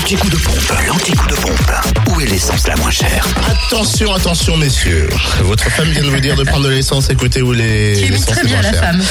[0.00, 1.72] L'anti-coup de pompe, l'anti-coup de pompe.
[2.08, 3.26] Où est l'essence la moins chère
[3.66, 5.10] Attention, attention, messieurs.
[5.42, 7.10] Votre femme vient de vous dire de prendre de l'essence.
[7.10, 7.92] Écoutez où les.
[7.98, 8.80] Tu imites l'essence très est bien moins la chère.
[8.80, 9.02] femme.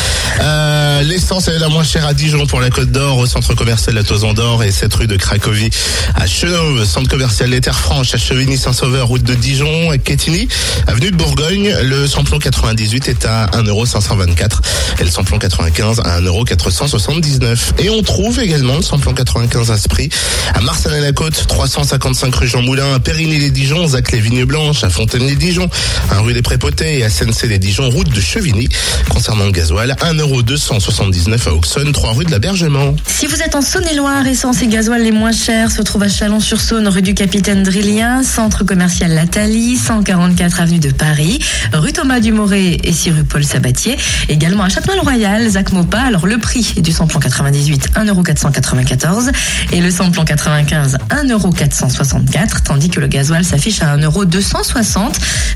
[0.42, 3.94] Euh, L'essence est la moins chère à Dijon pour la Côte d'Or, au centre commercial
[3.94, 5.70] La Toison d'Or et cette rue de Cracovie
[6.16, 10.48] à Chenauve, centre commercial Les Terres Franches à Chevigny-Saint-Sauveur, route de Dijon, à Quetigny,
[10.88, 11.76] avenue de Bourgogne.
[11.84, 17.58] Le samplon 98 est à 1,524€ et le samplon 95 à 1,479€.
[17.80, 20.10] Et on trouve également le samplon 95 à ce prix
[20.54, 25.70] à Marsanne-la-Côte, 355 rue Jean Moulin, à Périgny-les-Dijon, Zac les Vignes Blanches, à Fontaine-les-Dijon,
[26.10, 28.70] à rue des Prépotés et à SNC-les-Dijon, route de Chevigny.
[29.10, 32.96] Concernant le gasoil, 1,279€ à Auxonne, 3 rue de l'Abergement.
[33.06, 36.88] Si vous êtes en Saône-et-Loire, essence et gasoil les moins chers se trouvent à Chalon-sur-Saône,
[36.88, 41.40] rue du Capitaine Drillien, centre commercial Lathalie, 144 avenue de Paris,
[41.74, 43.98] rue Thomas Dumoré et 6 rue Paul Sabatier.
[44.28, 46.00] Également à Châtenois-le-Royal, Zac Mopa.
[46.00, 49.32] Alors le prix du samplon 98, 1,494€
[49.72, 55.14] et le samplon 95, 1,464€, tandis que le gasoil s'affiche à 1,260€.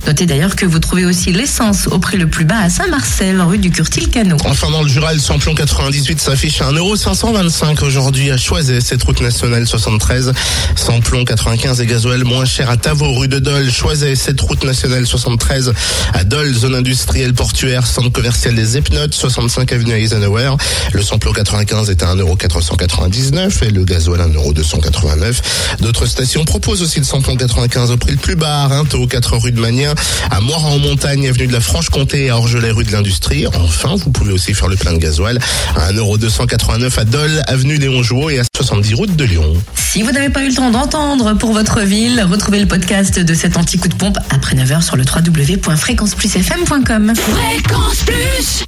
[0.07, 3.59] Notez d'ailleurs que vous trouvez aussi l'essence au prix le plus bas à Saint-Marcel, rue
[3.59, 4.37] du Curtil-Canot.
[4.45, 5.53] Enfin, dans le Jura, le samplon
[5.83, 10.31] 98 s'affiche à 1,525€ aujourd'hui à Choiset, cette route nationale 73.
[10.77, 15.05] Samplon 95 et gasoil moins cher à Tavaux, rue de Dole, Choiset, cette route nationale
[15.05, 15.73] 73.
[16.13, 20.51] À Dole, zone industrielle portuaire, centre commercial des Epnotes, 65 avenue Eisenhower.
[20.93, 25.41] Le samplon 95 est à 1,499€ et le gasoil à 1,289€.
[25.81, 29.35] D'autres stations proposent aussi le samplon 95 au prix le plus bas à Rinto, 4
[29.37, 29.93] rue de Magnin,
[30.31, 33.47] à Moira en montagne, avenue de la Franche-Comté et à Orgelet, rue de l'Industrie.
[33.47, 35.39] Enfin, vous pouvez aussi faire le plein de gasoil
[35.77, 39.53] à 1,289€ à Dole, avenue Léon Jouot et à 70 route de Lyon.
[39.75, 43.33] Si vous n'avez pas eu le temps d'entendre pour votre ville, retrouvez le podcast de
[43.33, 47.13] cet anti-coup de pompe après 9h sur le www.fréquenceplusfm.com.
[47.15, 48.65] Fréquence Plus